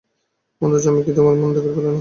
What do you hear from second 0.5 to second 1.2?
অন্তর্যামী কি